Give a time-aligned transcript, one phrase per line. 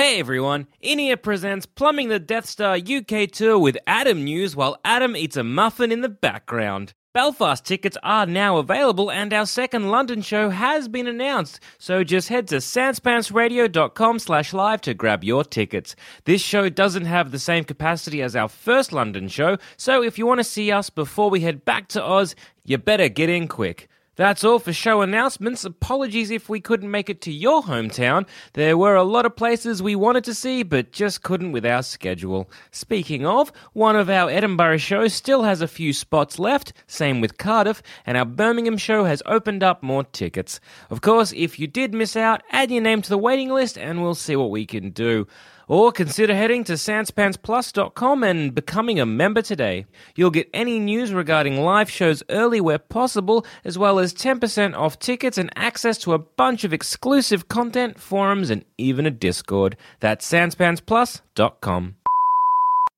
[0.00, 5.14] Hey everyone, Inia presents Plumbing the Death Star UK tour with Adam News while Adam
[5.14, 6.94] eats a muffin in the background.
[7.12, 12.30] Belfast tickets are now available and our second London show has been announced, so just
[12.30, 15.94] head to sanspantsradio.com slash live to grab your tickets.
[16.24, 20.24] This show doesn't have the same capacity as our first London show, so if you
[20.24, 22.34] want to see us before we head back to Oz,
[22.64, 23.86] you better get in quick.
[24.20, 25.64] That's all for show announcements.
[25.64, 28.28] Apologies if we couldn't make it to your hometown.
[28.52, 31.82] There were a lot of places we wanted to see, but just couldn't with our
[31.82, 32.50] schedule.
[32.70, 37.38] Speaking of, one of our Edinburgh shows still has a few spots left, same with
[37.38, 40.60] Cardiff, and our Birmingham show has opened up more tickets.
[40.90, 44.02] Of course, if you did miss out, add your name to the waiting list and
[44.02, 45.26] we'll see what we can do.
[45.70, 49.86] Or consider heading to sanspantsplus.com and becoming a member today.
[50.16, 54.98] You'll get any news regarding live shows early where possible, as well as 10% off
[54.98, 59.76] tickets and access to a bunch of exclusive content, forums, and even a Discord.
[60.00, 61.94] That's sanspantsplus.com.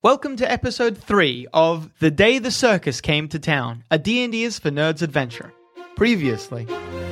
[0.03, 4.59] Welcome to episode 3 of The Day the Circus Came to Town, a D&D is
[4.59, 5.53] for Nerds adventure.
[5.97, 6.67] Previously,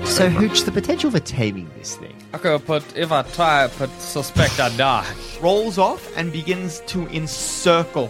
[0.05, 2.15] So, Hooch, the potential for taming this thing.
[2.35, 5.07] Okay, but if I try, but suspect I die.
[5.41, 8.09] rolls off and begins to encircle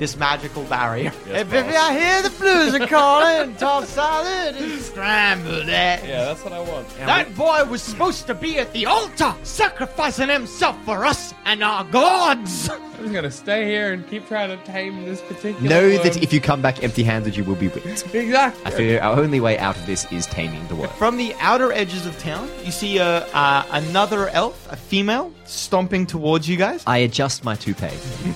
[0.00, 1.10] this magical barrier.
[1.26, 3.54] hey, baby, I hear the blues are calling.
[3.56, 6.08] Toss salad and scrambled eggs.
[6.08, 6.88] Yeah, that's what I want.
[6.96, 11.84] That boy was supposed to be at the altar, sacrificing himself for us and our
[11.84, 12.70] gods.
[12.70, 15.60] I'm just gonna stay here and keep trying to tame this particular.
[15.68, 16.02] Know one.
[16.02, 17.86] that if you come back empty handed, you will be whipped.
[18.14, 18.66] exactly.
[18.66, 20.92] I figure our only way out of this is taming the world.
[20.92, 26.06] From the outer edges of town, you see a, uh, another elf, a female, stomping
[26.06, 26.82] towards you guys.
[26.86, 27.90] I adjust my toupee.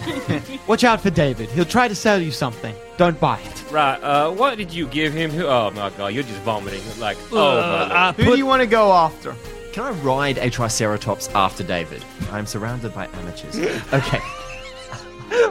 [0.67, 1.51] Watch out for David.
[1.55, 2.75] He'll try to sell you something.
[2.97, 3.65] Don't buy it.
[3.71, 5.31] Right, uh, what did you give him?
[5.41, 6.83] Oh my god, you're just vomiting.
[6.99, 8.17] Like, oh my lord.
[8.17, 9.35] Who do you want to go after?
[9.73, 12.05] Can I ride a Triceratops after David?
[12.31, 13.57] I'm surrounded by amateurs.
[13.93, 14.21] Okay.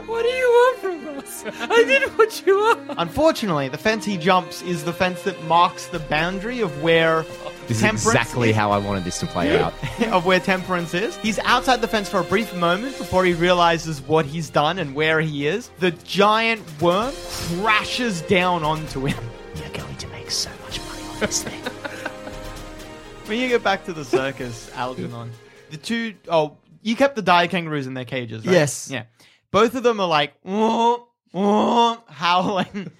[0.06, 0.43] What are you want from us?
[1.46, 2.90] I did what you want.
[2.98, 7.22] Unfortunately, the fence he jumps is the fence that marks the boundary of where
[7.68, 9.74] This is temperance exactly is, how I wanted this to play out.
[10.12, 11.16] of where temperance is.
[11.18, 14.94] He's outside the fence for a brief moment before he realizes what he's done and
[14.94, 15.70] where he is.
[15.80, 17.12] The giant worm
[17.60, 19.22] crashes down onto him.
[19.56, 21.60] You're going to make so much money on this thing.
[23.26, 25.30] When you get back to the circus, Algernon,
[25.70, 28.52] the two oh, you kept the dire kangaroos in their cages, right?
[28.52, 28.90] Yes.
[28.90, 29.04] Yeah.
[29.50, 30.50] Both of them are like "Oh,
[31.00, 31.08] oh,"
[32.08, 32.90] howling.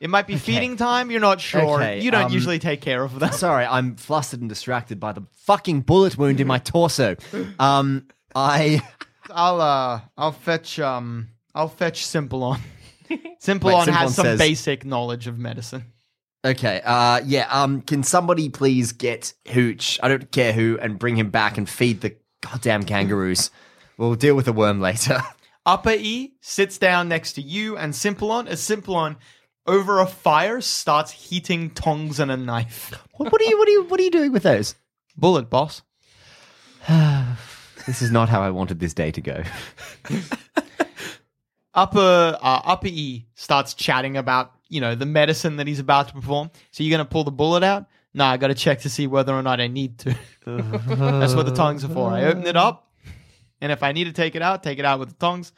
[0.00, 1.10] It might be feeding time.
[1.10, 1.76] You're not sure.
[1.76, 3.32] Okay, you don't um, usually take care of them.
[3.32, 7.16] Sorry, I'm flustered and distracted by the fucking bullet wound in my torso.
[7.58, 8.82] Um, I.
[9.30, 12.60] I'll uh, I'll fetch um, I'll fetch Simplon.
[13.08, 15.86] Simplon Simplon has some says- basic knowledge of medicine.
[16.44, 21.16] Okay, uh, yeah, um, can somebody please get Hooch, I don't care who, and bring
[21.16, 23.50] him back and feed the goddamn kangaroos?
[23.96, 25.22] We'll deal with the worm later.
[25.66, 29.16] Upper E sits down next to you and Simplon as Simplon
[29.66, 32.92] over a fire starts heating tongs and a knife.
[33.16, 34.74] what, what are you, what are you, what are you doing with those?
[35.16, 35.82] Bullet boss.
[37.86, 39.42] This is not how I wanted this day to go.
[41.74, 46.14] Upper uh, Upper E starts chatting about you know the medicine that he's about to
[46.14, 46.50] perform.
[46.70, 47.86] So you're gonna pull the bullet out?
[48.14, 50.16] Nah, I gotta check to see whether or not I need to.
[50.46, 52.10] That's what the tongs are for.
[52.10, 52.83] I open it up,
[53.64, 55.52] and if I need to take it out, take it out with the tongs.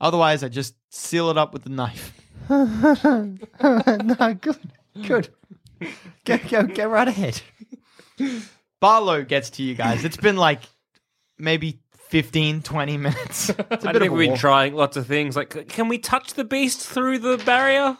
[0.00, 2.12] Otherwise, I just seal it up with the knife.
[2.50, 4.58] no, good,
[5.06, 5.28] good.
[6.24, 7.40] Go, go, go right ahead.
[8.80, 10.04] Barlow gets to you guys.
[10.04, 10.62] It's been like
[11.38, 11.78] maybe
[12.08, 13.50] 15, 20 minutes.
[13.70, 14.40] It's a I bit think of a we've been walk.
[14.40, 15.36] trying lots of things.
[15.36, 17.96] Like, c- can we touch the beast through the barrier?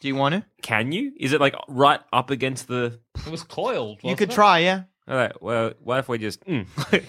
[0.00, 0.44] Do you want to?
[0.62, 1.12] Can you?
[1.18, 3.00] Is it like right up against the?
[3.26, 3.98] It was coiled.
[4.02, 4.34] You wasn't could it?
[4.34, 4.82] try, yeah.
[5.08, 5.42] All right.
[5.42, 6.66] Well, what if we just mm,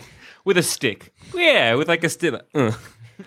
[0.48, 1.14] with a stick?
[1.36, 2.34] Yeah, with like a stick.
[2.56, 2.72] Uh,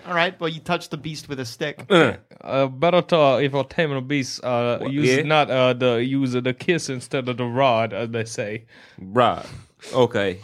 [0.06, 0.38] All right.
[0.40, 1.84] Well, you touch the beast with a stick.
[1.90, 2.14] uh.
[2.40, 5.22] Uh, better to if you're taming a beast, uh, use yeah?
[5.22, 8.64] not uh the use the kiss instead of the rod, as they say.
[8.98, 9.44] Right.
[9.92, 10.38] Okay.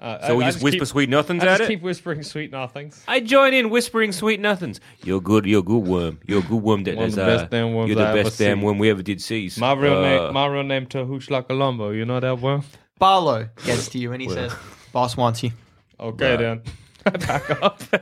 [0.00, 1.68] Uh, So we I- I just whisper keep, sweet nothings I at just it.
[1.74, 3.04] keep whispering sweet nothings.
[3.06, 4.80] I join in whispering sweet nothings.
[5.04, 5.44] You're good.
[5.44, 6.18] You're a good worm.
[6.26, 6.84] You're a good worm.
[6.84, 8.64] That One of is, the uh, damn worms You're the I best damn seen.
[8.64, 9.50] worm we ever did see.
[9.58, 11.90] My real Uh, name, my real name, Tahooch Colombo.
[11.90, 12.62] You know that one?
[12.98, 14.52] Barlow gets to you and he says,
[14.92, 15.50] Boss wants you.
[15.98, 16.62] Okay then.
[17.04, 17.82] back up.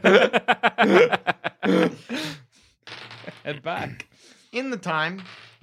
[3.44, 4.08] Head back.
[4.52, 5.23] In the time,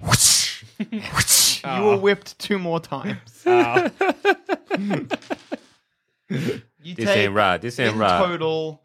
[0.78, 1.96] you were ah.
[1.96, 3.42] whipped two more times.
[3.44, 3.90] Ah.
[6.86, 7.60] You This take ain't right.
[7.60, 8.24] This ain't in right.
[8.24, 8.80] total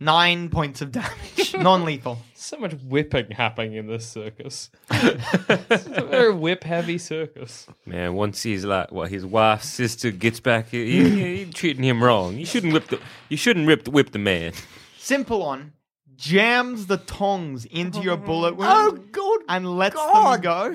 [0.00, 2.18] nine points of damage, non-lethal.
[2.34, 4.70] so much whipping happening in this circus.
[4.90, 7.66] it's a very whip heavy circus.
[7.84, 12.02] Man, once he's like, well, his wife's sister gets back, he, he, he treating him
[12.02, 12.36] wrong.
[12.36, 14.52] You shouldn't whip the, you shouldn't whip the, whip the man.
[14.98, 15.72] Simplon
[16.16, 18.72] jams the tongs into your bullet wound.
[18.72, 19.40] Oh, God.
[19.48, 20.34] And lets God.
[20.34, 20.74] them go.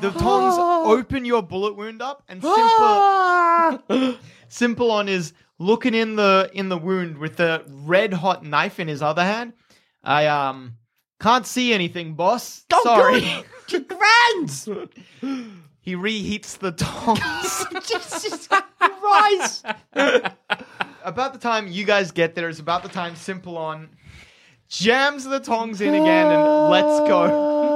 [0.00, 0.56] The tongs
[0.90, 3.78] open your bullet wound up, and Simple Ah!
[4.48, 9.02] Simplon is looking in the in the wound with the red hot knife in his
[9.02, 9.52] other hand.
[10.02, 10.76] I um
[11.20, 12.64] can't see anything, boss.
[12.82, 13.24] Sorry.
[13.68, 14.64] Grands!
[15.80, 17.66] he reheats the tongs.
[17.88, 19.66] Jesus Christ!
[21.04, 23.88] about the time you guys get there is about the time Simplon
[24.68, 27.75] jams the tongs in again and lets go.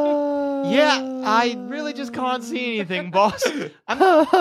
[0.65, 3.43] Yeah, I really just can't see anything, boss.
[3.89, 3.99] I'm,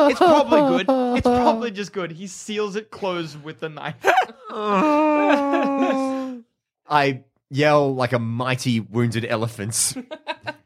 [0.09, 1.17] it's probably good.
[1.17, 2.11] It's probably just good.
[2.11, 3.95] He seals it closed with the knife.
[6.91, 9.95] I yell like a mighty wounded elephant.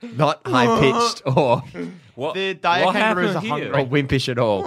[0.01, 1.63] Not high pitched or,
[2.15, 2.33] What?
[2.36, 3.74] The dire what kangaroos happened here?
[3.74, 4.63] or wimpish at all.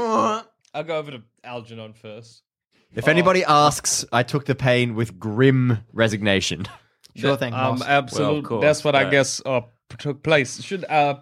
[0.74, 2.42] I'll go over to Algernon first.
[2.94, 6.66] If anybody asks, I took the pain with grim resignation.
[7.14, 7.86] Sure thing, Um, boss.
[7.88, 8.42] absolutely.
[8.42, 9.10] course, That's what I right.
[9.10, 9.62] guess uh,
[9.98, 10.62] took place.
[10.62, 11.16] Should uh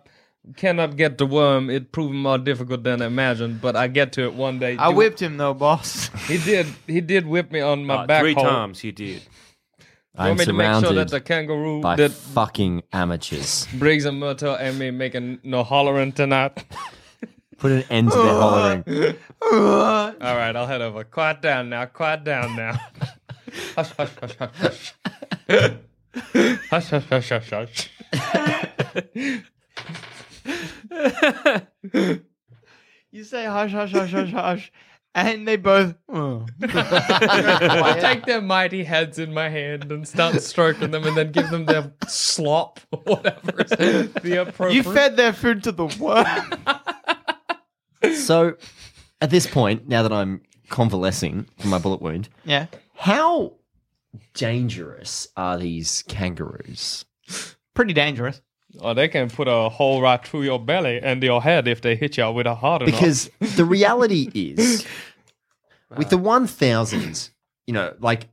[0.57, 1.71] cannot get the worm.
[1.71, 4.77] It proved more difficult than I imagined, but I get to it one day.
[4.79, 6.09] I Do- whipped him though, boss.
[6.29, 6.67] He did.
[6.87, 8.21] He did whip me on my Uh, back.
[8.23, 8.45] three hole.
[8.45, 9.23] times he did.
[9.79, 13.67] You I'm want me to make sure that the kangaroo by that fucking amateurs.
[13.75, 16.65] Briggs and Myrtle and me making no hollering tonight.
[17.59, 18.85] Put an end to their hollering.
[19.53, 21.03] All right, I'll head over.
[21.05, 21.87] Quiet down now.
[21.87, 22.79] Quiet down now.
[23.75, 24.95] hush, hush, hush, hush,
[25.49, 25.73] hush.
[26.71, 27.91] hush, hush, hush, hush, hush.
[33.11, 34.73] You say hush, hush, hush, hush, hush,
[35.15, 35.95] and they both.
[36.09, 41.31] "Oh." I take their mighty heads in my hand and start stroking them, and then
[41.31, 44.75] give them their slop, or whatever is the appropriate.
[44.75, 46.27] You fed their food to the worm.
[48.17, 48.57] So,
[49.21, 52.67] at this point, now that I'm convalescing from my bullet wound, Yeah.
[52.95, 53.55] how
[54.35, 57.05] dangerous are these kangaroos?
[57.75, 58.41] Pretty dangerous.
[58.81, 61.95] Oh, they can put a hole right through your belly and your head if they
[61.95, 62.95] hit you with a hard enough.
[62.95, 64.87] Because the reality is,
[65.97, 67.31] with the 1,000,
[67.67, 68.29] you know, like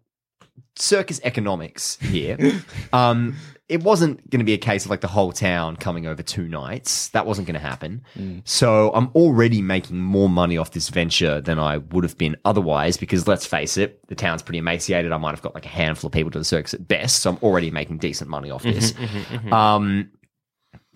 [0.76, 3.36] circus economics here, um,
[3.72, 6.46] it wasn't going to be a case of like the whole town coming over two
[6.46, 7.08] nights.
[7.10, 8.04] That wasn't going to happen.
[8.18, 8.42] Mm.
[8.44, 12.98] So I'm already making more money off this venture than I would have been otherwise
[12.98, 15.14] because let's face it, the town's pretty emaciated.
[15.14, 17.20] I might have got like a handful of people to the circus at best.
[17.20, 18.92] So I'm already making decent money off mm-hmm, this.
[18.92, 19.54] Mm-hmm, mm-hmm.
[19.54, 20.12] Um,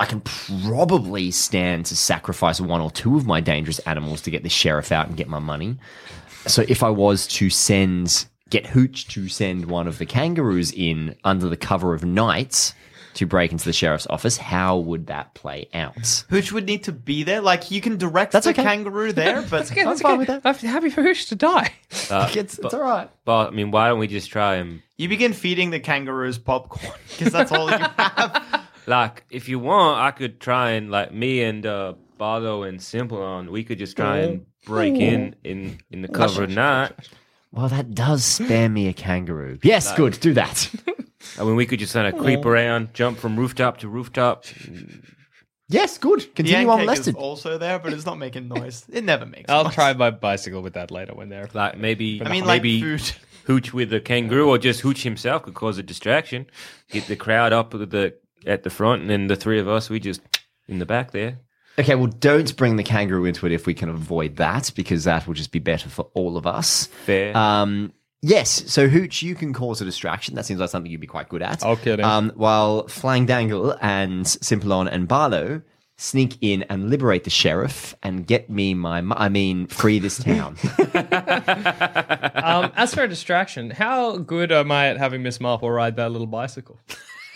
[0.01, 4.44] I can probably stand to sacrifice one or two of my dangerous animals to get
[4.44, 5.77] the sheriff out and get my money.
[6.46, 11.15] So if I was to send, get Hooch to send one of the kangaroos in
[11.23, 12.73] under the cover of night
[13.15, 16.25] to break into the sheriff's office, how would that play out?
[16.29, 17.39] Hooch would need to be there.
[17.41, 18.61] Like you can direct That's the okay.
[18.63, 20.17] kangaroo there, but okay, I'm that's fine okay.
[20.19, 20.41] with that.
[20.45, 21.71] I'm happy for Hooch to die.
[22.11, 23.09] Uh, It's, it's all right.
[23.23, 26.93] but I mean, why don't we just try and you begin feeding the kangaroos popcorn
[27.09, 28.67] because that's all you have.
[28.85, 33.49] like, if you want, I could try and like me and uh, Bardo and Simplon,
[33.49, 36.91] we could just try and break in in in the cover of night.
[37.55, 39.59] Well, that does spare me a kangaroo.
[39.63, 40.19] Yes, good.
[40.19, 40.69] Do that.
[41.39, 44.45] I mean, we could just kind of creep around, jump from rooftop to rooftop.
[45.69, 46.21] yes, good.
[46.21, 47.15] The Continue Yankee is unmolested.
[47.15, 48.85] also there, but it's not making noise.
[48.91, 49.50] It never makes.
[49.50, 49.74] I'll noise.
[49.74, 51.47] try my bicycle with that later when they're.
[51.53, 53.12] Like maybe, I mean, like maybe food.
[53.45, 56.47] Hooch with the kangaroo, or just Hooch himself could cause a distraction.
[56.89, 59.89] Get the crowd up at the at the front, and then the three of us,
[59.89, 60.21] we just
[60.67, 61.39] in the back there.
[61.77, 65.27] Okay, well, don't bring the kangaroo into it if we can avoid that, because that
[65.27, 66.86] will just be better for all of us.
[67.05, 67.36] Fair.
[67.36, 67.91] Um,
[68.22, 70.36] yes, so Hooch, you can cause a distraction.
[70.36, 71.63] That seems like something you'd be quite good at.
[71.63, 72.05] Okay, then.
[72.05, 75.62] Um, while Flandangle and Simplon and Barlow
[75.98, 80.17] sneak in and liberate the sheriff and get me my, mo- I mean, free this
[80.17, 80.58] town.
[82.46, 86.12] Um, as for a distraction, how good am I at having Miss Marple ride that
[86.12, 86.79] little bicycle?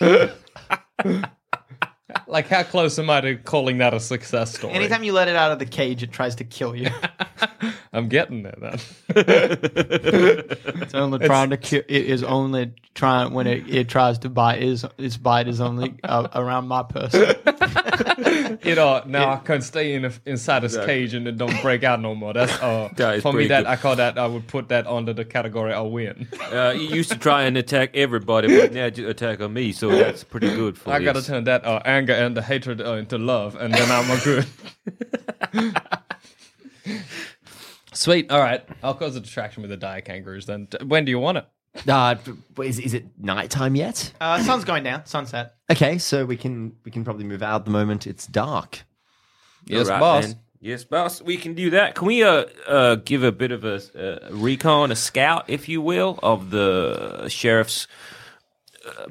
[2.30, 4.72] like, how close am I to calling that a success story?
[4.74, 6.88] Anytime you let it out of the cage, it tries to kill you.
[7.92, 8.78] I'm getting there then.
[9.16, 11.82] It's only trying to kill.
[11.88, 14.62] It is only trying when it, it tries to bite.
[14.62, 17.20] Is its bite is only uh, around my person.
[18.62, 21.82] you know, now I can stay in a, inside this cage and it don't break
[21.82, 22.32] out no more.
[22.32, 23.48] That's uh, That is for me.
[23.48, 23.70] That good.
[23.70, 24.18] I call that.
[24.18, 26.28] I would put that under the category I win.
[26.52, 29.90] Uh, you used to try and attack everybody, but now you attack on me, so
[29.90, 31.06] that's pretty good for I this.
[31.06, 34.20] gotta turn that uh, anger and the hatred uh, into love, and then I'm a
[34.22, 34.46] good.
[37.92, 38.30] Sweet.
[38.30, 38.62] All right.
[38.82, 40.46] I'll cause a distraction with the dire kangaroos.
[40.46, 41.46] Then when do you want it?
[41.88, 42.16] uh,
[42.62, 44.12] is, is it nighttime yet?
[44.20, 45.06] Uh, sun's going down.
[45.06, 45.54] Sunset.
[45.70, 48.84] Okay, so we can we can probably move out the moment it's dark.
[49.66, 50.26] Yes, All right, boss.
[50.26, 50.38] then.
[50.60, 51.22] Yes, boss.
[51.22, 51.94] We can do that.
[51.94, 55.80] Can we uh, uh give a bit of a uh, recon, a scout, if you
[55.80, 57.86] will, of the sheriff's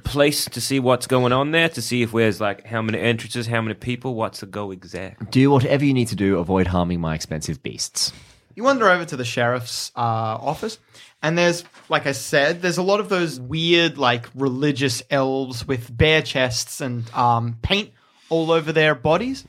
[0.03, 3.47] place to see what's going on there, to see if there's like how many entrances,
[3.47, 5.31] how many people, what's the go exact.
[5.31, 6.37] Do whatever you need to do.
[6.39, 8.11] Avoid harming my expensive beasts.
[8.55, 10.79] You wander over to the sheriff's uh, office,
[11.21, 15.95] and there's, like I said, there's a lot of those weird, like religious elves with
[15.95, 17.91] bare chests and um, paint
[18.29, 19.45] all over their bodies.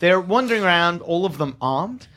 [0.00, 2.08] They're wandering around, all of them armed.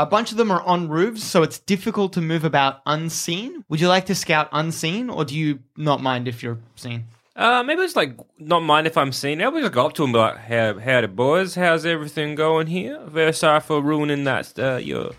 [0.00, 3.66] A bunch of them are on roofs, so it's difficult to move about unseen.
[3.68, 7.04] Would you like to scout unseen, or do you not mind if you're seen?
[7.36, 9.38] Uh, maybe it's like not mind if I'm seen.
[9.38, 11.54] Maybe just go up to him, and be like, "How, how the boys?
[11.54, 12.98] How's everything going here?
[13.08, 15.10] Very sorry for ruining that uh, your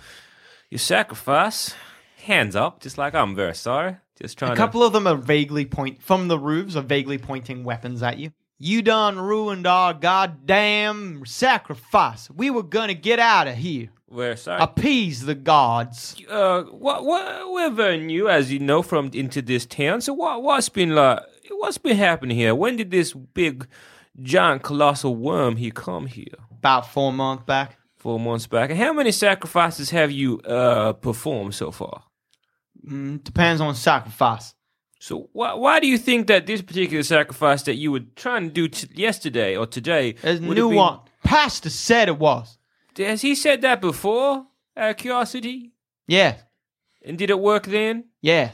[0.72, 1.76] your sacrifice.
[2.24, 3.98] Hands up, just like I'm very sorry.
[4.20, 7.64] Just trying A couple of them are vaguely point from the roofs are vaguely pointing
[7.64, 8.32] weapons at you.
[8.58, 12.32] You done ruined our goddamn sacrifice.
[12.32, 13.90] We were gonna get out of here.
[14.12, 14.62] Very sorry.
[14.62, 16.16] Appease the gods.
[16.30, 20.02] uh, what, what, we're very new, as you know, from into this town.
[20.02, 21.20] So what, what's been like?
[21.52, 22.56] What's been happening here?
[22.56, 23.68] When did this big,
[24.22, 26.36] giant, colossal worm here come here?
[26.52, 27.78] About four months back.
[27.98, 28.70] Four months back.
[28.72, 32.04] And how many sacrifices have you uh performed so far?
[32.88, 34.56] Mm, depends on sacrifice.
[35.00, 38.52] So why why do you think that this particular sacrifice that you were trying to
[38.54, 40.14] do t- yesterday or today?
[40.22, 41.00] There's a new been- one.
[41.24, 42.58] Pastor said it was.
[42.98, 44.48] Has he said that before?
[44.78, 45.72] Out of curiosity,
[46.08, 46.36] Yeah.
[47.04, 48.06] and did it work then?
[48.22, 48.52] Yeah.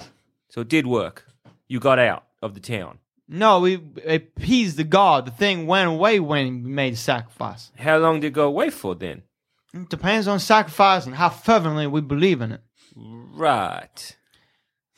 [0.50, 1.25] So it did work.
[1.67, 2.98] You got out of the town.
[3.29, 3.75] No, we
[4.06, 5.25] appeased the god.
[5.27, 7.72] The thing went away when we made the sacrifice.
[7.77, 9.24] How long did it go away for then?
[9.74, 12.62] It depends on sacrifice and how fervently we believe in it.
[12.96, 14.16] Right.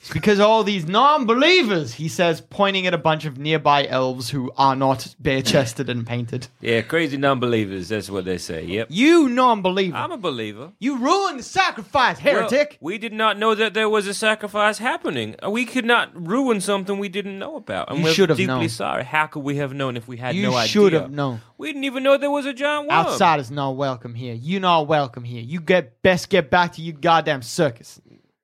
[0.02, 4.50] It's because all these non-believers, he says, pointing at a bunch of nearby elves who
[4.56, 6.48] are not bare-chested and painted.
[6.62, 7.90] Yeah, crazy non-believers.
[7.90, 8.64] That's what they say.
[8.64, 8.88] Yep.
[8.92, 9.98] You non-believer.
[9.98, 10.72] I'm a believer.
[10.80, 12.78] you ruined the sacrifice, heretic.
[12.80, 15.36] Well, we did not know that there was a sacrifice happening.
[15.48, 17.90] We could not ruin something we didn't know about.
[17.90, 18.70] And You we're should have deeply known.
[18.70, 19.04] sorry.
[19.04, 20.62] How could we have known if we had you no idea?
[20.62, 21.42] You should have known.
[21.58, 23.06] We didn't even know there was a giant worm.
[23.06, 24.34] Outsiders not welcome here.
[24.34, 25.42] You not welcome here.
[25.42, 28.00] You get best get back to your goddamn circus.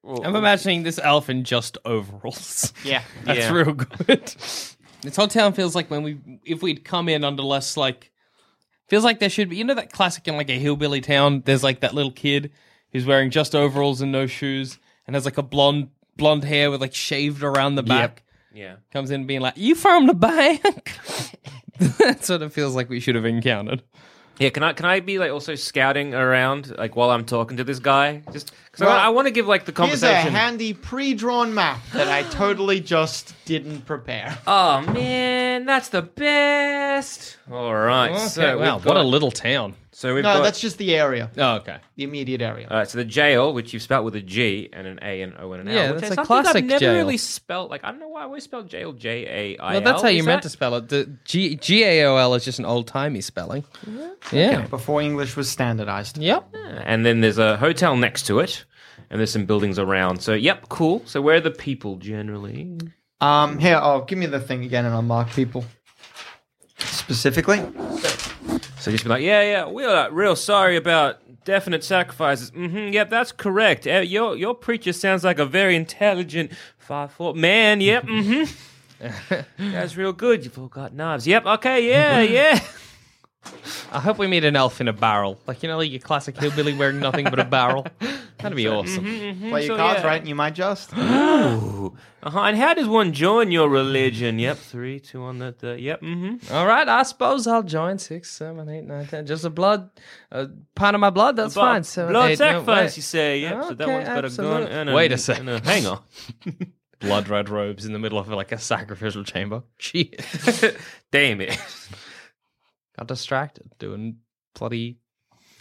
[0.08, 2.74] I'm imagining this elf in just overalls.
[2.84, 3.02] Yeah.
[3.24, 3.52] That's Yeah.
[3.52, 4.24] real good.
[5.02, 8.12] this whole town feels like when we, if we'd come in under less like,
[8.88, 11.42] feels like there should be, you know, that classic in like a hillbilly town.
[11.46, 12.52] There's like that little kid
[12.92, 16.82] who's wearing just overalls and no shoes, and has like a blonde blonde hair with
[16.82, 18.24] like shaved around the back.
[18.54, 18.76] Yeah.
[18.94, 20.92] Comes in being like, "You from the bank?"
[21.80, 23.84] That's what it feels like we should have encountered.
[24.38, 27.64] Yeah, can I can I be like also scouting around like while I'm talking to
[27.64, 28.22] this guy?
[28.34, 30.10] Just because Well, I, I want to give like the conversation.
[30.10, 30.36] Here's a conversation.
[30.36, 34.38] handy pre-drawn map that I totally just didn't prepare.
[34.48, 37.38] oh man, that's the best.
[37.52, 39.74] All right, Okay, so wow, we've what a got- little town.
[39.98, 41.78] So we've No, got that's just the area, Oh, okay.
[41.96, 42.68] the immediate area.
[42.70, 45.34] All right, so the jail, which you've spelled with a G and an A and
[45.40, 45.74] O and an L.
[45.74, 46.94] Yeah, which that's is a something classic I've never jail.
[46.96, 47.72] really spelled.
[47.72, 49.82] Like I don't know why I always spelled jail J A I L.
[49.82, 50.90] Well, that's how you Is meant that- to spell it.
[50.90, 53.64] The G G A O L is just an old timey spelling.
[54.34, 54.68] Yeah.
[54.68, 56.18] Before English was standardized.
[56.18, 56.54] Yep.
[56.84, 58.66] And then there's a hotel next to it,
[59.10, 60.20] and there's some buildings around.
[60.22, 61.04] So yep, cool.
[61.06, 62.78] So where are the people generally?
[63.22, 65.64] Um, here, oh, give me the thing again, and I'll mark people
[66.80, 67.64] specifically.
[68.86, 72.52] So just be like, yeah, yeah, we're uh, real sorry about definite sacrifices.
[72.52, 73.88] Mm-hmm, yep, that's correct.
[73.88, 77.82] Uh, your your preacher sounds like a very intelligent five foot man.
[77.82, 79.42] Yep, mm-hmm.
[79.74, 80.44] that's real good.
[80.44, 81.26] You've all got knives.
[81.26, 82.60] Yep, okay, yeah, yeah.
[83.92, 85.40] I hope we meet an elf in a barrel.
[85.48, 87.86] Like, you know, like your classic hillbilly wearing nothing but a barrel.
[88.40, 89.04] That'd be awesome.
[89.04, 90.08] Play your So, cards yeah.
[90.08, 90.92] right, and you might just.
[92.26, 92.40] Uh-huh.
[92.42, 94.40] And how does one join your religion?
[94.40, 96.52] Yep, three, two on the, the yep, mm-hmm.
[96.52, 99.28] All right, I suppose I'll join six, seven, eight, nine, ten.
[99.28, 99.92] Just a blood,
[100.32, 101.36] a pint of my blood.
[101.36, 101.84] That's fine.
[101.84, 102.98] Seven, Blood eight, no, sacrifice, wait.
[102.98, 103.40] you say.
[103.42, 104.72] Yep, so that Okay, one's got a gun absolutely.
[104.72, 105.50] and a, Wait a second.
[105.50, 106.00] and a hanger.
[107.00, 109.62] Blood red robes in the middle of like a sacrificial chamber.
[109.78, 110.20] Shit.
[111.12, 111.60] Damn it.
[112.98, 114.18] Got distracted doing
[114.58, 114.98] bloody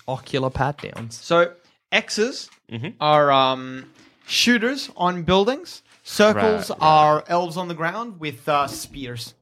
[0.07, 1.17] ocular pat downs.
[1.17, 1.53] So
[1.93, 2.89] X's Mm-hmm.
[2.99, 3.91] are um,
[4.27, 5.83] shooters on buildings.
[6.03, 6.87] Circles Right, right.
[6.87, 9.35] are elves on the ground with uh, spears.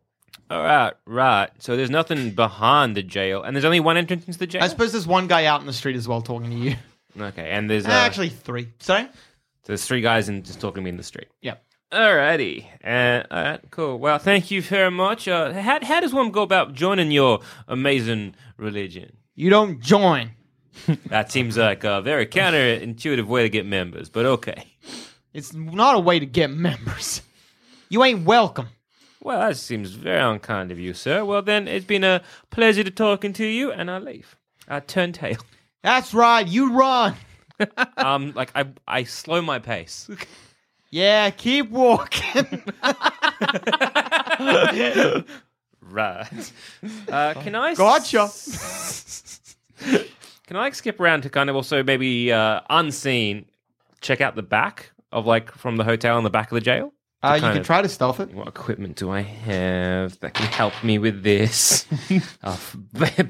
[0.51, 1.51] All right, right.
[1.59, 4.63] So there's nothing behind the jail, and there's only one entrance into the jail.
[4.63, 6.75] I suppose there's one guy out in the street as well talking to you.
[7.19, 8.69] Okay, and there's uh, Actually, three.
[8.81, 9.09] Sorry.
[9.67, 11.29] there's three guys and just talking to me in the street.
[11.41, 11.55] Yeah.
[11.93, 13.99] Alrighty, uh, all right, cool.
[13.99, 15.29] Well, thank you very much.
[15.29, 19.15] Uh, how how does one go about joining your amazing religion?
[19.35, 20.31] You don't join.
[21.07, 24.65] That seems like a very counterintuitive way to get members, but okay.
[25.35, 27.21] It's not a way to get members.
[27.91, 28.69] You ain't welcome.
[29.21, 31.27] Well, that seems very unkind of you, sir.
[31.27, 34.35] Well, then, it's been a pleasure to talking to you, and I leave.
[34.67, 35.37] I turn tail.
[35.83, 36.49] That's right.
[36.49, 37.17] You run.
[37.99, 40.09] um, like I I slow my pace.
[40.93, 42.63] Yeah, keep walking.
[45.81, 46.53] Right.
[47.11, 47.75] Uh, can I?
[47.75, 48.29] gotcha.
[50.47, 53.47] Can I skip around to kind of also maybe uh, unseen
[54.01, 56.93] check out the back of like from the hotel and the back of the jail?
[57.23, 58.33] Uh, you kind can of- try to stealth it.
[58.35, 61.87] What equipment do I have that can help me with this?
[62.43, 62.77] a f-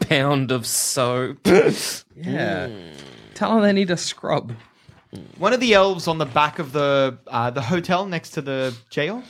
[0.08, 1.46] pound of soap.
[2.16, 2.68] Yeah.
[3.34, 4.52] Tell them they need a scrub.
[5.38, 8.74] One of the elves on the back of the uh, the hotel next to the
[8.90, 9.22] jail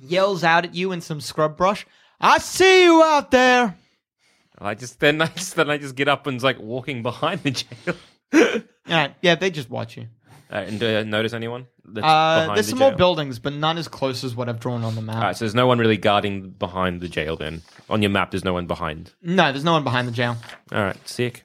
[0.00, 1.86] yells out at you in some scrub brush.
[2.20, 3.76] I see you out there.
[4.58, 7.50] I just then I just then I just get up and's like walking behind the
[7.52, 8.62] jail.
[8.84, 10.08] Yeah, yeah, they just watch you.
[10.50, 11.68] Uh, and do I notice anyone?
[11.84, 12.98] That's Uh, behind there's the some more jail?
[12.98, 15.16] buildings, but none as close as what I've drawn on the map.
[15.16, 17.36] All right, so there's no one really guarding behind the jail.
[17.36, 19.12] Then on your map, there's no one behind.
[19.22, 20.36] No, there's no one behind the jail.
[20.72, 21.44] All right, sick.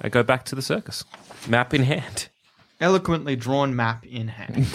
[0.00, 1.04] I go back to the circus,
[1.46, 2.28] map in hand.
[2.82, 4.56] Eloquently drawn map in hand.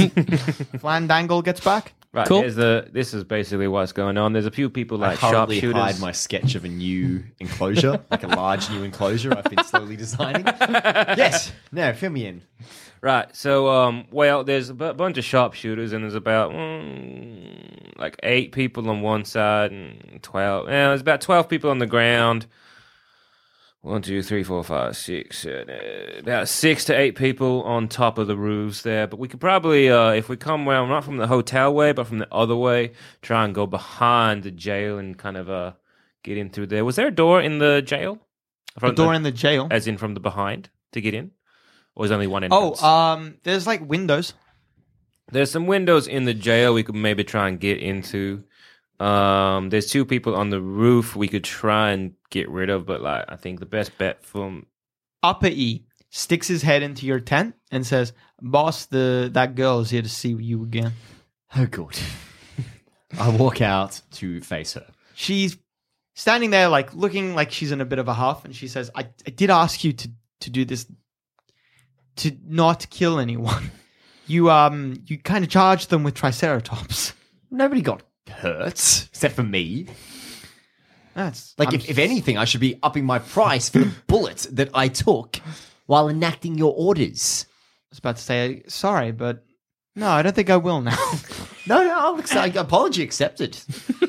[0.81, 1.93] Flandangle gets back.
[2.13, 2.39] Right, Cool.
[2.41, 2.87] here's the.
[2.91, 4.31] This is basically what's going on.
[4.33, 5.81] There's a few people I like hurriedly sharpshooters.
[5.81, 9.97] hide my sketch of a new enclosure, like a large new enclosure I've been slowly
[9.97, 10.45] designing.
[10.59, 12.41] yes, now fill me in.
[13.01, 13.27] Right.
[13.35, 18.51] So, um, well, there's a bu- bunch of sharpshooters, and there's about mm, like eight
[18.53, 20.67] people on one side and twelve.
[20.69, 22.47] Yeah, there's about twelve people on the ground.
[23.81, 28.17] One, two, three, four, five, six, seven, uh, about six to eight people on top
[28.17, 29.07] of the roofs there.
[29.07, 32.05] But we could probably, uh, if we come well, not from the hotel way, but
[32.07, 35.73] from the other way, try and go behind the jail and kind of uh
[36.23, 36.83] get in through there.
[36.83, 38.19] Was there a door in the jail?
[38.81, 39.67] The door in the jail.
[39.71, 41.31] as in from the behind to get in,
[41.95, 42.79] or is only one Oh, entrance?
[42.83, 44.33] Oh, um, there's like windows.
[45.31, 48.43] There's some windows in the jail we could maybe try and get into.
[48.99, 53.01] Um, there's two people on the roof we could try and get rid of, but
[53.01, 54.65] like I think the best bet from
[55.21, 59.89] Upper E sticks his head into your tent and says, "Boss, the that girl is
[59.89, 60.93] here to see you again."
[61.55, 61.97] Oh, good.
[63.19, 64.87] I walk out to face her.
[65.13, 65.57] She's
[66.15, 68.89] standing there, like looking like she's in a bit of a huff, and she says,
[68.95, 70.87] "I, I did ask you to to do this,
[72.17, 73.71] to not kill anyone.
[74.25, 77.13] You um, you kind of charged them with Triceratops.
[77.49, 79.87] Nobody got hurt except for me.
[81.13, 84.69] That's Like, if, if anything, I should be upping my price for the bullet that
[84.73, 85.37] I took
[85.87, 87.45] while enacting your orders.
[87.49, 89.43] I was about to say sorry, but
[89.95, 90.97] no, I don't think I will now.
[91.67, 93.59] No, no, I'll accept, apology accepted.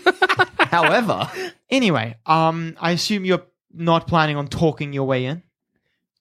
[0.60, 1.28] However,
[1.70, 3.42] anyway, um, I assume you're
[3.74, 5.42] not planning on talking your way in.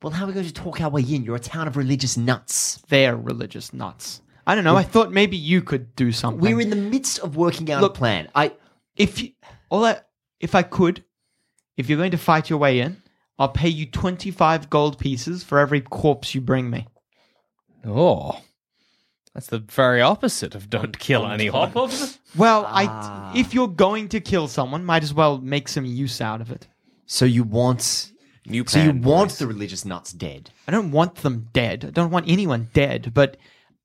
[0.01, 1.23] well, how are we going to talk our way in?
[1.23, 2.81] You're a town of religious nuts.
[2.89, 4.21] They're religious nuts.
[4.47, 4.77] I don't know.
[4.77, 6.39] I thought maybe you could do something.
[6.39, 8.29] We're in the midst of working out Look- a plan.
[8.33, 8.53] I
[8.95, 9.31] if you,
[9.69, 10.07] all that,
[10.39, 11.03] if I could,
[11.75, 13.03] if you're going to fight your way in,
[13.37, 16.87] I'll pay you twenty five gold pieces for every corpse you bring me.
[17.85, 18.41] Oh.
[19.33, 21.71] That's the very opposite of don't kill anyone.
[21.71, 23.33] top of the Well, I ah.
[23.35, 26.67] if you're going to kill someone, might as well make some use out of it.
[27.05, 28.11] so you want
[28.47, 29.37] new so you want boys.
[29.37, 30.49] the religious nuts dead.
[30.67, 31.85] I don't want them dead.
[31.85, 33.37] I don't want anyone dead, but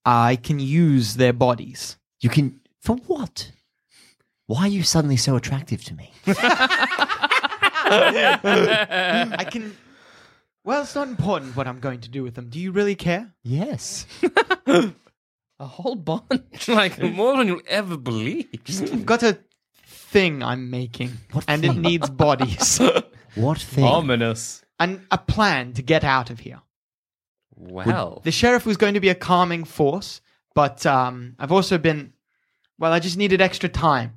[0.05, 1.97] I can use their bodies.
[2.21, 3.51] You can for what?
[4.47, 6.13] Why are you suddenly so attractive to me?
[9.35, 9.77] I can.
[10.65, 12.49] Well, it's not important what I'm going to do with them.
[12.49, 13.33] Do you really care?
[13.43, 14.07] Yes.
[14.67, 14.93] A
[15.67, 16.69] whole bunch.
[16.69, 18.49] like more than you'll ever believe.
[18.69, 19.39] I've got a
[19.87, 21.83] thing I'm making, What and it thing?
[21.83, 22.81] needs bodies,
[23.35, 23.85] What thing?
[23.85, 24.63] Ominous.
[24.81, 26.61] and a plan to get out of here.
[27.57, 28.21] Wow.
[28.25, 30.21] The sheriff was going to be a calming force,
[30.55, 32.13] but um, I've also been.
[32.79, 34.15] Well, I just needed extra time.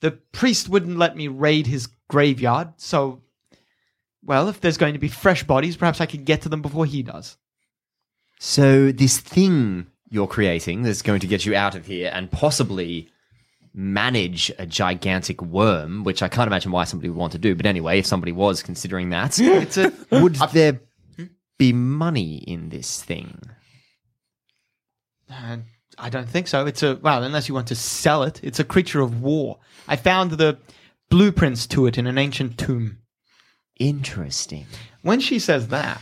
[0.00, 3.22] The priest wouldn't let me raid his graveyard, so.
[4.24, 6.84] Well, if there's going to be fresh bodies, perhaps I could get to them before
[6.84, 7.38] he does.
[8.38, 13.08] So this thing you're creating that's going to get you out of here and possibly
[13.74, 17.54] manage a gigantic worm, which I can't imagine why somebody would want to do.
[17.54, 19.92] But anyway, if somebody was considering that, It's a.
[20.10, 20.80] would there
[21.58, 23.40] be money in this thing?
[25.30, 25.58] Uh,
[25.98, 26.66] I don't think so.
[26.66, 28.40] It's a well, unless you want to sell it.
[28.42, 29.58] It's a creature of war.
[29.86, 30.58] I found the
[31.10, 32.98] blueprints to it in an ancient tomb.
[33.78, 34.66] Interesting.
[35.02, 36.00] When she says that,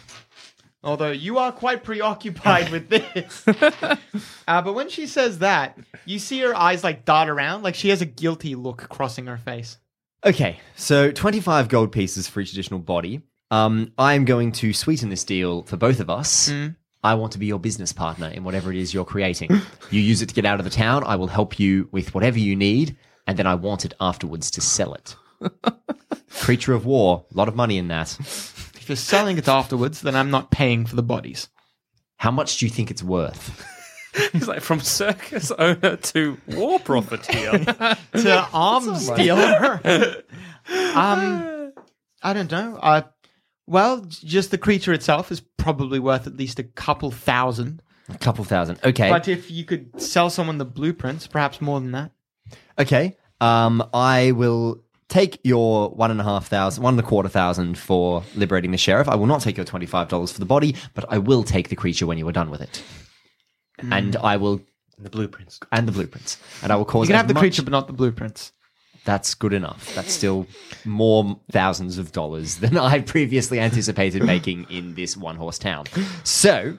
[0.82, 3.46] although you are quite preoccupied with this,
[4.48, 7.90] uh, but when she says that, you see her eyes like dart around, like she
[7.90, 9.78] has a guilty look crossing her face.
[10.24, 13.20] Okay, so 25 gold pieces for each additional body.
[13.50, 16.52] Um, I'm going to sweeten this deal for both of us.
[17.04, 19.50] I want to be your business partner in whatever it is you're creating.
[19.90, 21.04] you use it to get out of the town.
[21.04, 24.60] I will help you with whatever you need, and then I want it afterwards to
[24.60, 25.14] sell it.
[26.30, 28.18] Creature of war, a lot of money in that.
[28.18, 31.48] If you're selling it afterwards, then I'm not paying for the bodies.
[32.16, 33.64] How much do you think it's worth?
[34.32, 37.52] He's like from circus owner to war profiteer.
[38.12, 39.80] to arms dealer.
[40.94, 41.72] um,
[42.22, 42.78] I don't know.
[42.82, 43.02] Uh,
[43.66, 47.82] well, just the creature itself is probably worth at least a couple thousand.
[48.08, 48.78] A couple thousand.
[48.84, 49.08] Okay.
[49.10, 52.12] But if you could sell someone the blueprints, perhaps more than that.
[52.78, 53.16] Okay.
[53.40, 57.76] Um, I will take your one and a half thousand, one and a quarter thousand
[57.78, 59.08] for liberating the sheriff.
[59.08, 61.76] I will not take your twenty-five dollars for the body, but I will take the
[61.76, 62.82] creature when you are done with it,
[63.78, 64.60] and I will
[64.98, 65.60] the blueprints.
[65.72, 67.08] and the blueprints, and I will cause.
[67.08, 68.52] You can as have the much- creature, but not the blueprints.
[69.06, 69.94] That's good enough.
[69.94, 70.46] That's still
[70.84, 75.86] more thousands of dollars than I previously anticipated making in this one-horse town.
[76.24, 76.76] So.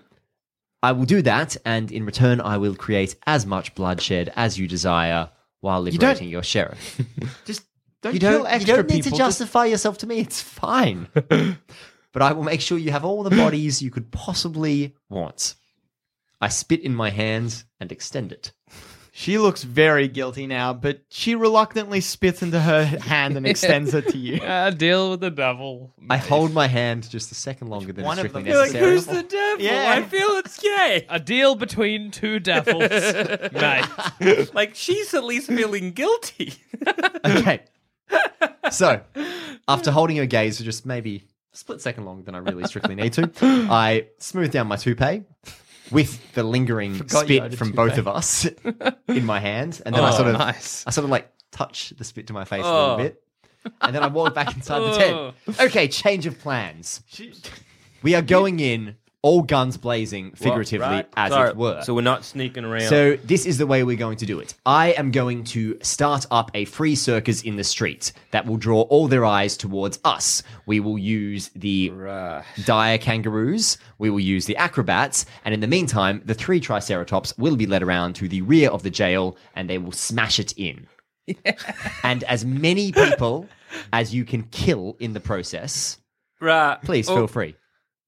[0.83, 4.67] I will do that, and in return, I will create as much bloodshed as you
[4.67, 7.01] desire while liberating your sheriff.
[7.45, 7.63] Just
[8.03, 9.17] don't you kill don't, you extra don't need people.
[9.17, 10.19] to just- justify yourself to me.
[10.19, 11.07] It's fine.
[11.13, 15.55] but I will make sure you have all the bodies you could possibly want.
[16.39, 18.51] I spit in my hands and extend it.
[19.19, 24.09] She looks very guilty now, but she reluctantly spits into her hand and extends it
[24.09, 24.39] to you.
[24.43, 25.91] Ah, deal with the devil.
[26.07, 28.61] I hold my hand just a second longer than One is of strictly them- You're
[28.61, 28.91] like, necessary.
[28.93, 29.65] Who's the devil?
[29.65, 29.91] Yeah.
[29.97, 31.07] I feel it's gay.
[31.09, 32.91] A deal between two devils.
[33.53, 34.53] nice.
[34.53, 36.53] like she's at least feeling guilty.
[37.25, 37.61] okay.
[38.69, 39.01] So,
[39.67, 41.23] after holding her gaze for just maybe
[41.55, 45.23] a split second longer than I really strictly need to, I smooth down my toupee
[45.91, 48.45] with the lingering Forgot you had spit a from both of us
[49.07, 50.83] in my hand, and then I Oh, sort of, nice.
[50.87, 52.81] I sort of like touch the spit to my face a Oh.
[52.81, 53.23] little bit,
[53.81, 55.35] and then I walk back inside the tent.
[55.59, 55.65] Oh.
[55.65, 57.01] Okay, change of plans.
[58.03, 61.09] We are going in all guns blazing, figuratively, Right.
[61.17, 61.49] as Sorry.
[61.49, 61.81] it were.
[61.81, 62.87] So we're not sneaking around.
[62.87, 64.53] So this is the way we're going to do it.
[64.65, 68.81] I am going to start up a free circus in the street that will draw
[68.83, 70.43] all their eyes towards us.
[70.67, 71.91] We will use the
[72.65, 77.55] dire kangaroos, we will use the acrobats, and in the meantime, the three triceratops will
[77.55, 80.87] be led around to the rear of the jail and they will smash it in.
[82.03, 83.47] and as many people
[83.91, 85.97] as you can kill in the process,
[86.39, 86.77] right.
[86.83, 87.55] please Oh, feel free.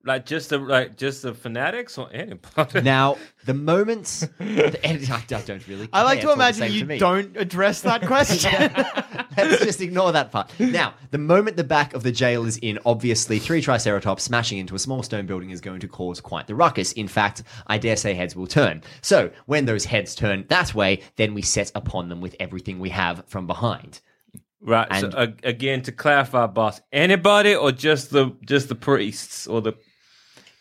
[0.06, 2.82] Like just the like just the fanatics or anybody.
[2.84, 5.90] Now, the moments, the, I don't really.
[5.92, 6.22] I like care.
[6.22, 6.98] to It's all the imagine same you to me.
[7.00, 8.72] don't address that question.
[9.38, 10.52] Let's just ignore that part.
[10.58, 14.74] Now, the moment the back of the jail is in, obviously, three Triceratops smashing into
[14.74, 16.94] a small stone building is going to cause quite the ruckus.
[16.94, 18.82] In fact, I dare say heads will turn.
[19.02, 22.90] So, when those heads turn that way, then we set upon them with everything we
[22.90, 24.00] have from behind.
[24.62, 24.88] right.
[24.90, 29.62] And- so uh, again, to clarify, boss, anybody or just the just the priests or
[29.62, 29.74] the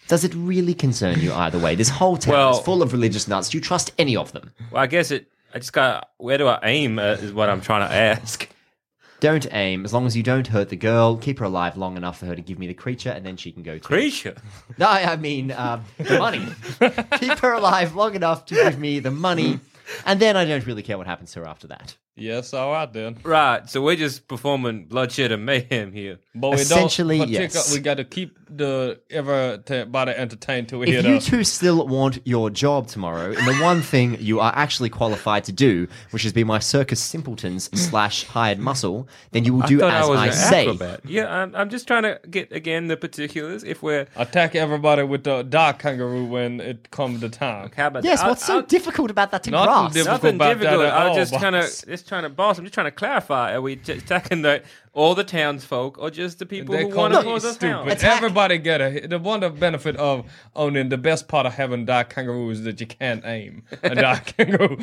[0.09, 1.75] Does it really concern you either way?
[1.75, 3.51] This whole town Well- is full of religious nuts.
[3.51, 4.53] Do you trust any of them?
[4.71, 5.29] Well, I guess it.
[5.55, 6.11] I just got.
[6.19, 6.99] Where do I aim?
[6.99, 8.49] Uh, is what I'm trying to ask.
[9.21, 9.85] Don't aim.
[9.85, 12.37] As long as you don't hurt the girl, keep her alive long enough for her
[12.37, 13.81] to give me the creature, and then she can go too.
[13.81, 14.37] Creature.
[14.79, 16.47] No, I mean um, the money.
[17.19, 19.59] Keep her alive long enough to give me the money,
[20.07, 21.97] and then I don't really care what happens to her after that.
[22.19, 23.17] Yes, all right then.
[23.23, 23.69] Right.
[23.71, 26.19] So we're just performing bloodshed and mayhem here.
[26.35, 27.73] But we Essentially, don't particu- yes.
[27.73, 31.87] We got to keep the everybody entertained till we hear If you the two still
[31.87, 36.25] want your job tomorrow, and the one thing you are actually qualified to do, which
[36.25, 40.11] is be my circus simpletons slash hired muscle, then you will do thought as I
[40.11, 40.63] was I an say.
[40.63, 41.01] acrobat.
[41.05, 43.65] Yeah, I'm, I'm just trying to get again the particulars.
[43.65, 47.71] If we're attack everybody with the dark kangaroo when it comes to time.
[47.77, 48.29] how about Yes, that?
[48.29, 49.95] what's so I'll- difficult about that to Nothing grasp?
[49.95, 50.15] difficult.
[50.23, 50.87] Nothing about that difficult.
[50.87, 51.83] at I was all, just kind of boss.
[51.87, 52.59] just trying to, boss.
[52.59, 53.55] I'm just trying to clarify.
[53.55, 57.03] Are we just attacking the all the townsfolk or just the people They who call
[57.03, 57.89] want to me cause us stupid.
[57.93, 61.85] Attack- Everybody get a the one the benefit of owning the best part of having
[61.85, 64.79] dark kangaroo is that you can't aim a dark kangaroo.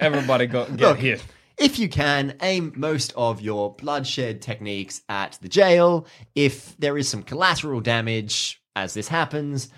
[0.00, 1.24] Everybody go get Look, hit.
[1.58, 6.06] If you can, aim most of your bloodshed techniques at the jail.
[6.36, 9.68] If there is some collateral damage as this happens,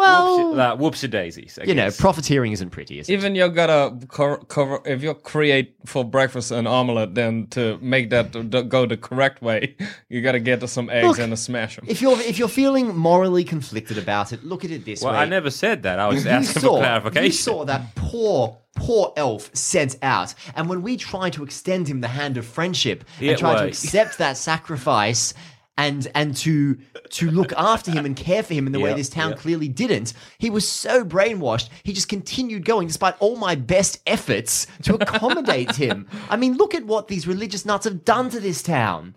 [0.00, 1.58] well, Whoopsie, like, whoopsie daisies.
[1.60, 3.12] I you know, profiteering isn't pretty, is it?
[3.12, 8.10] Even you gotta cor- cor- if you create for breakfast an omelet, then to make
[8.10, 9.76] that to- to go the correct way,
[10.08, 11.84] you gotta get some eggs Look, and a smash them.
[11.88, 15.18] If you're if you're feeling morally conflicted about it, look at it this well, way.
[15.18, 15.98] Well, I never said that.
[15.98, 17.24] I was you asking saw, for clarification.
[17.26, 22.00] You saw that poor, poor elf sent out, and when we try to extend him
[22.00, 25.34] the hand of friendship Yeah, and tried to accept that sacrifice.
[25.80, 26.76] And, and to
[27.10, 29.38] to look after him and care for him in the way this town yep.
[29.38, 31.70] clearly didn't, he was so brainwashed.
[31.84, 36.06] He just continued going despite all my best efforts to accommodate him.
[36.28, 39.14] I mean, look at what these religious nuts have done to this town.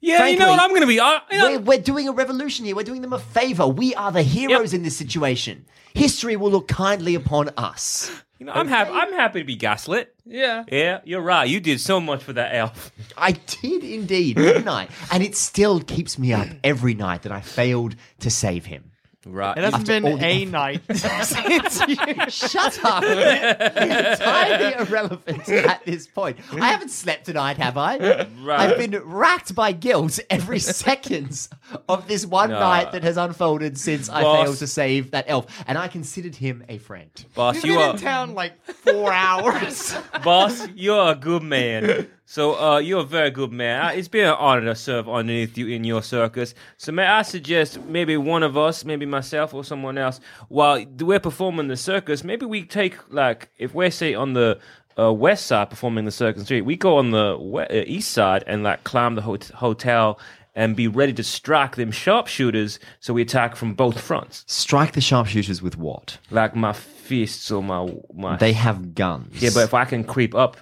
[0.00, 0.60] yeah, you know what?
[0.60, 1.00] I'm going to be.
[1.00, 2.76] Uh, you know, We're, we're doing a revolution here.
[2.76, 3.66] We're doing them a favor.
[3.66, 5.64] We are the heroes in this situation.
[5.94, 8.10] History will look kindly upon us.
[8.38, 8.90] You know, I'm happy.
[8.92, 10.14] I'm happy to be gaslit.
[10.26, 10.64] Yeah.
[10.70, 11.48] Yeah, you're right.
[11.48, 12.90] You did so much for that elf.
[13.16, 14.88] I did indeed, didn't I?
[15.12, 18.90] And it still keeps me up every night that I failed to save him.
[19.26, 19.56] Right.
[19.56, 21.96] It hasn't After been the a night since you.
[22.28, 23.02] Shut up!
[23.82, 26.36] Entirely irrelevant at this point.
[26.52, 28.26] I haven't slept tonight, have I?
[28.42, 28.60] Right.
[28.60, 31.48] I've been racked by guilt every second
[31.88, 32.58] of this one No.
[32.60, 34.44] night that has unfolded since I Boss.
[34.44, 37.10] failed to save that elf, and I considered him a friend.
[37.34, 39.96] boss, You've you been are in town like four hours.
[40.22, 40.68] boss.
[40.74, 42.08] You're a good man.
[42.26, 43.84] So, uh, you're a very good man.
[43.84, 46.54] Uh, It's been an honor to serve underneath you in your circus.
[46.78, 51.20] So, may I suggest maybe one of us, maybe myself or someone else, while we're
[51.20, 54.58] performing the circus, maybe we take like if we're say on the
[54.98, 58.42] uh, west side performing the circus street, we go on the we- uh, east side
[58.46, 60.18] and like climb the hot- hotel
[60.54, 62.78] and be ready to strike them sharpshooters.
[63.00, 66.18] So we attack from both fronts, Strike the sharpshooters with what?
[66.30, 69.42] like my fists or my my They have guns.
[69.42, 70.56] yeah, but if I can creep up,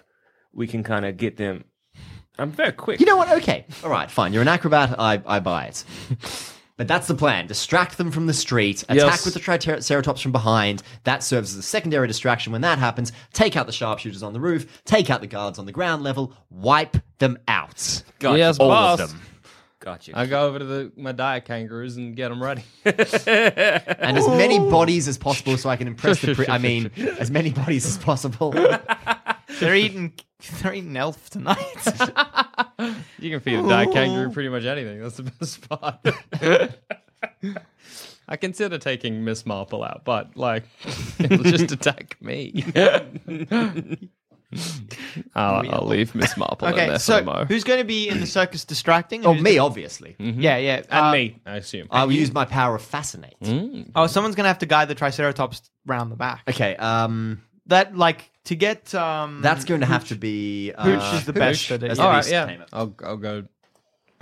[0.53, 1.65] we can kind of get them.
[2.39, 2.99] I'm very quick.
[3.01, 3.31] You know what?
[3.31, 3.67] Okay.
[3.85, 4.33] All right, fine.
[4.33, 4.99] You're an acrobat.
[4.99, 5.85] I, I buy it.
[6.79, 7.47] But that's the plan.
[7.47, 8.83] Distract them from the street.
[8.85, 9.25] Attack Yes.
[9.27, 10.83] with the Triceratops from behind.
[11.05, 13.13] That serves as a secondary distraction when that happens.
[13.35, 14.83] Take out the sharpshooters on the roof.
[14.85, 16.35] Take out the guards on the ground level.
[16.51, 18.03] Wipe them out.
[18.19, 18.39] Gotcha.
[18.39, 19.01] Yes, All boss.
[19.01, 19.21] of them.
[19.83, 20.17] Gotcha.
[20.17, 22.63] I go over to the my dire kangaroos and get them ready.
[22.85, 26.35] And as many bodies as possible so I can impress the...
[26.37, 28.53] Pre- I mean, as many bodies as possible.
[29.61, 30.13] they're eating.
[30.61, 31.59] They're eating elf tonight.
[33.19, 35.01] You can feed a dire kangaroo pretty much anything.
[35.01, 36.05] That's the best part.
[38.29, 40.65] I consider taking Miss Marple out, but like,
[41.19, 42.65] it'll just attack me.
[45.35, 47.45] I'll, I'll leave Miss Marple in Okay, there so for Mo.
[47.47, 49.25] who's going to be in the circus distracting?
[49.27, 50.17] Oh, Who's me, gonna- obviously.
[50.19, 50.77] Yeah, yeah.
[50.91, 51.87] and uh, me, I assume.
[51.91, 53.35] I will use my power of fascinate.
[53.95, 56.43] Oh, someone's going to have to guide the Triceratops round the back.
[56.49, 58.93] Okay, um, That, like, to get.
[58.95, 60.73] um that's going to have to be.
[60.77, 62.05] Uh, Hooch is the best at it, as yeah.
[62.05, 62.47] All right, beast yeah.
[62.47, 62.67] tamer.
[62.73, 63.45] I'll I'll go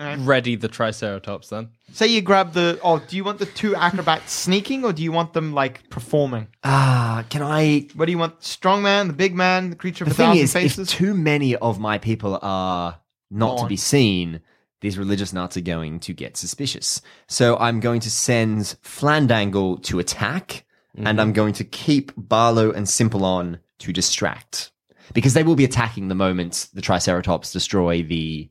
[0.01, 0.19] Alright.
[0.21, 1.69] ready the Triceratops then.
[1.93, 2.79] Say you grab the.
[2.83, 6.49] Oh, do you want the two acrobats sneaking or do you want them, like, performing?
[6.65, 7.89] Ah, can I?
[7.95, 8.43] What do you want?
[8.43, 10.93] Strong man, the big man, the creature of The a thing thousand is, faces?
[10.93, 12.99] if too many of my people are
[13.31, 13.69] not to Gone.
[13.69, 14.41] be seen,
[14.81, 17.03] these religious nuts are going to get suspicious.
[17.29, 20.65] So I'm going to send Flandangle to attack,
[20.97, 24.73] and I'm going to keep Barlow and Simplon to distract.
[25.13, 28.49] Because they will be attacking the moment the Triceratops destroy the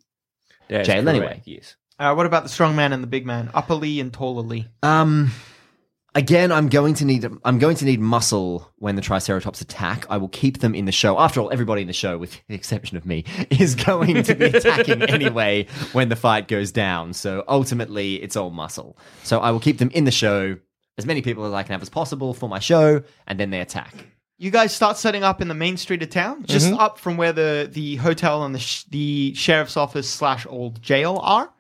[0.70, 1.42] That's jail correct, anyway.
[1.46, 1.76] Yes.
[1.98, 3.50] Uh, what about the strong man and the big man?
[3.54, 4.68] Upper Lee and taller Lee.
[4.82, 5.32] Um,
[6.16, 10.06] again, I'm going to need I'm going to need muscle when the Triceratops attack.
[10.10, 11.20] I will keep them in the show.
[11.20, 14.46] After all, everybody in the show, with the exception of me, is going to be
[14.46, 17.14] attacking anyway when the fight goes down.
[17.14, 18.98] So ultimately, it's all muscle.
[19.24, 20.58] So I will keep them in the show.
[20.98, 23.62] As many people as I can have as possible for my show, and then they
[23.62, 23.94] attack.
[24.42, 26.80] You guys start setting up in the main street of town, just mm-hmm.
[26.80, 31.20] up from where the, the hotel and the, sh- the sheriff's office slash old jail
[31.22, 31.52] are.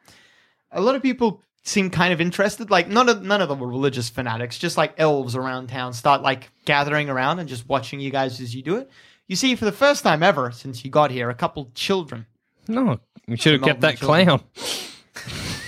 [0.72, 2.72] A lot of people seem kind of interested.
[2.72, 4.58] Like none of none of them were religious fanatics.
[4.58, 8.56] Just like elves around town start like gathering around and just watching you guys as
[8.56, 8.90] you do it.
[9.28, 12.26] You see, for the first time ever since you got here, a couple children.
[12.68, 14.44] No, we should have kept that Melvin clown.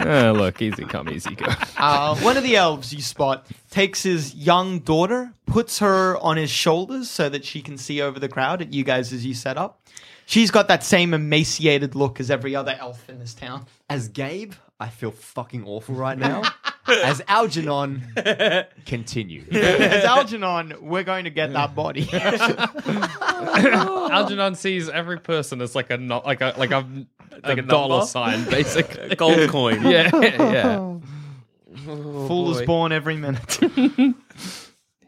[0.00, 1.46] oh, look, easy come, easy go.
[1.76, 6.50] Uh, one of the elves you spot takes his young daughter, puts her on his
[6.50, 9.56] shoulders so that she can see over the crowd at you guys as you set
[9.56, 9.80] up.
[10.26, 13.66] She's got that same emaciated look as every other elf in this town.
[13.88, 16.42] As Gabe, I feel fucking awful right now.
[16.86, 18.02] As Algernon,
[18.86, 19.44] continue.
[19.52, 22.08] As Algernon, we're going to get that body.
[24.12, 26.84] Algernon sees every person as like a not like a like a,
[27.42, 28.06] Like a a dollar number?
[28.06, 29.14] sign, basically.
[29.16, 29.82] Gold coin.
[29.86, 30.96] yeah, yeah.
[31.84, 33.58] Fool is oh, born every minute.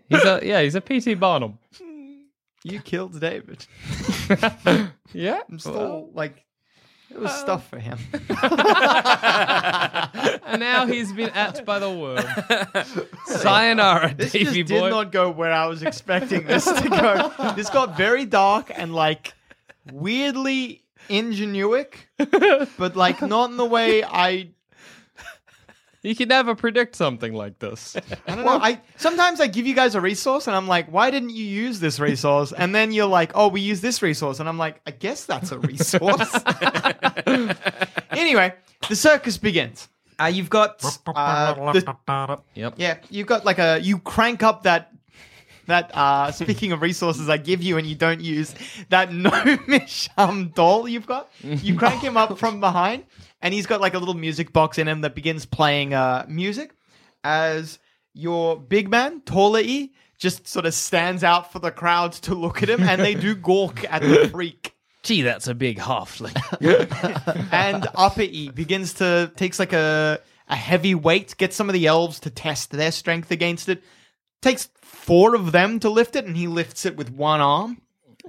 [0.09, 1.59] He's a yeah, he's a PT Barnum.
[2.65, 3.67] you killed David.
[5.13, 6.45] Yeah, I'm still like,
[7.11, 7.99] it was uh, stuff for him.
[10.45, 12.25] and now he's been at by the worm.
[13.27, 17.53] Sayonara, This Davy just did not go where I was expecting this to go.
[17.55, 19.35] This got very dark and like
[19.91, 21.95] weirdly ingenuic,
[22.79, 24.51] but like not in the way I.
[26.05, 27.97] You can never predict something like this.
[28.27, 28.59] I don't know.
[28.61, 31.79] I sometimes I give you guys a resource and I'm like, why didn't you use
[31.79, 32.53] this resource?
[32.53, 35.53] And then you're like, oh, we use this resource, and I'm like, I guess that's
[35.53, 36.35] a resource.
[38.11, 38.55] anyway,
[38.89, 39.89] the circus begins.
[40.21, 42.75] Uh, you've got uh, the, Yep.
[42.77, 44.93] Yeah, you've got like a you crank up that
[45.67, 48.55] that uh speaking of resources I give you and you don't use
[48.89, 51.31] that gnomish um doll you've got.
[51.43, 53.05] You crank him up from behind
[53.41, 56.75] and he's got like a little music box in him that begins playing uh music
[57.25, 57.79] as
[58.15, 62.63] your big man, taller E, just sort of stands out for the crowd to look
[62.63, 64.75] at him and they do gawk at the freak.
[65.03, 66.37] Gee, that's a big halfling.
[67.53, 71.87] and upper E begins to takes like a a heavy weight, gets some of the
[71.87, 73.83] elves to test their strength against it.
[74.43, 77.81] Takes four of them to lift it, and he lifts it with one arm.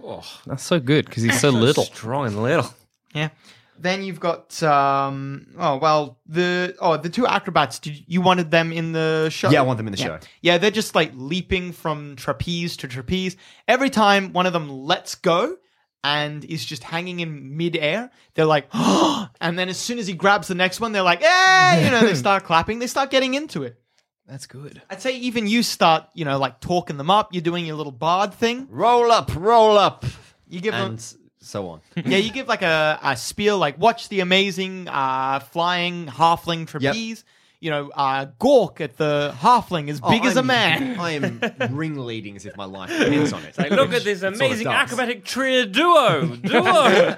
[0.01, 1.83] Oh, That's so good because he's so little.
[1.83, 2.73] Strong and little.
[3.13, 3.29] Yeah.
[3.77, 8.71] Then you've got um oh well the oh the two acrobats did you wanted them
[8.71, 10.05] in the show Yeah, I want them in the yeah.
[10.05, 10.19] show.
[10.41, 13.35] yeah they're just like leaping from trapeze to trapeze
[13.67, 15.57] every time one of them lets go
[16.03, 20.47] and is just hanging in midair they're like and then as soon as he grabs
[20.47, 23.63] the next one they're like hey you know they start clapping they start getting into
[23.63, 23.81] it
[24.27, 24.81] That's good.
[24.89, 27.91] I'd say even you start you know like talking them up you're doing your little
[27.91, 30.05] bard thing Roll up, roll up,
[30.47, 31.81] you give them and so on.
[32.05, 37.25] yeah, you give like a, a spiel, like watch the amazing uh, flying halfling trapeze.
[37.59, 40.99] You know, uh, Gork at the halfling as big Oh, as a I'm- man.
[40.99, 41.39] I am
[41.75, 43.55] ringleading as if my life depends on it.
[43.55, 44.73] Hey, look at this Sort of amazing does.
[44.73, 46.25] acrobatic trio duo.
[46.37, 47.17] Duo.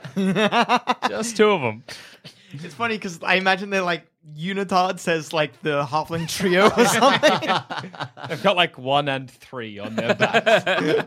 [1.10, 1.84] Just two of them.
[2.54, 7.50] It's funny because I imagine they're like Unitard says like the halfling trio or something.
[8.30, 11.06] They've got like one and three on their backs.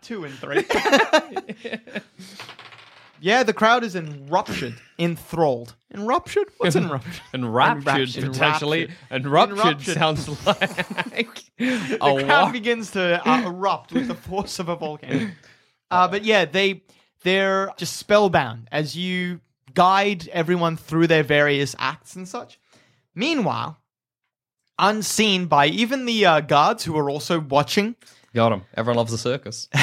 [0.02, 0.64] Two and three.
[3.20, 5.74] yeah, the crowd is enraptured, enthralled.
[5.92, 6.48] Enraptured?
[6.58, 7.20] What's enraptured?
[7.34, 8.32] Enraptured, Enraptured.
[8.32, 8.88] potentially.
[9.10, 9.94] Enraptured, Enraptured.
[9.96, 12.52] sounds like the a crowd what?
[12.52, 15.30] begins to uh, erupt with the force of a volcano.
[15.90, 16.82] Uh, but yeah, they
[17.22, 19.40] they're just spellbound as you
[19.76, 22.58] guide everyone through their various acts and such.
[23.14, 23.78] Meanwhile,
[24.78, 27.94] unseen by even the uh, guards who are also watching
[28.34, 28.62] Got him.
[28.74, 29.68] Everyone loves a circus.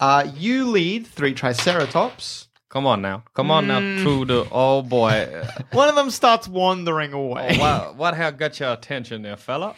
[0.00, 2.48] Uh, you lead three Triceratops.
[2.68, 3.22] Come on now.
[3.34, 4.48] Come on now, Trude.
[4.50, 5.44] Oh boy.
[5.72, 7.56] One of them starts wandering away.
[7.58, 9.76] what, what have got your attention there, fella?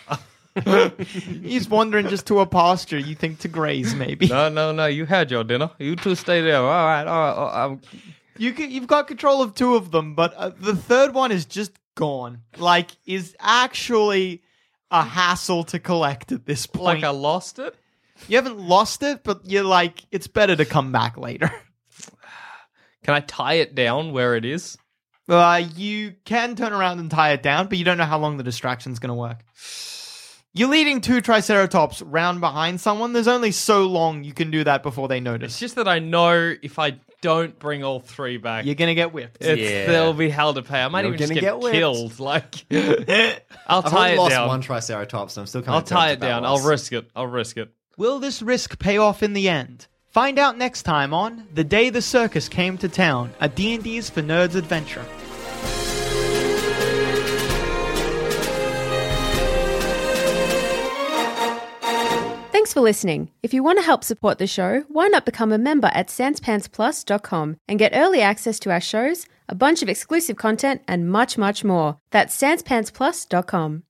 [1.42, 2.98] He's wandering just to a pasture.
[2.98, 4.26] You think to graze, maybe.
[4.28, 4.86] no, no, no.
[4.86, 5.70] You had your dinner.
[5.78, 6.56] You two stay there.
[6.56, 7.36] All right, all right.
[7.36, 7.54] all right.
[7.62, 7.80] I'm-
[8.38, 11.46] You can, you've got control of two of them, but uh, the third one is
[11.46, 12.42] just gone.
[12.56, 14.42] Like, is actually
[14.90, 17.00] a hassle to collect at this point.
[17.00, 17.74] like I lost it.
[18.28, 21.50] you haven't lost it, but you're like, it's better to come back later.
[23.02, 24.76] Can I tie it down where it is?
[25.28, 28.36] Uh, you can turn around and tie it down, but you don't know how long
[28.36, 29.44] the distraction's going to work.
[30.56, 33.12] You're leading two Triceratops round behind someone.
[33.12, 35.52] There's only so long you can do that before they notice.
[35.52, 35.60] It's notice.
[35.60, 39.12] just that I know if I don't bring all three back, You're going to get
[39.12, 39.38] whipped.
[39.42, 39.86] it's, Yeah.
[39.86, 40.80] there'll be hell to pay.
[40.82, 41.74] I might You're even just gonna get, get whipped.
[41.76, 42.18] killed.
[42.20, 42.64] Like,
[43.66, 44.48] I'll I've tie only it lost down.
[44.48, 46.44] one Triceratops, so I'm still kind I'll of tie it down.
[46.44, 47.10] I'll risk it.
[47.14, 47.70] I'll risk it.
[47.98, 49.86] Will this risk pay off in the end?
[50.10, 54.22] Find out next time on The Day the Circus Came to Town, a D&D's for
[54.22, 55.04] Nerds adventure.
[62.76, 63.30] For listening.
[63.42, 67.56] If you want to help support the show, why not become a member at sanspantsplus.com
[67.66, 71.64] and get early access to our shows, a bunch of exclusive content, and much, much
[71.64, 71.96] more.
[72.10, 73.82] That's sanspantsplus.com.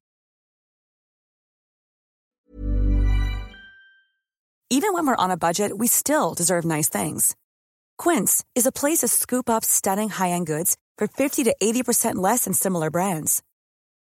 [4.70, 7.34] Even when we're on a budget, we still deserve nice things.
[7.98, 12.44] Quince is a place to scoop up stunning high-end goods for 50 to 80% less
[12.44, 13.42] than similar brands.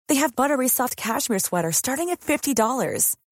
[0.08, 3.16] They have buttery soft cashmere sweaters starting at $50,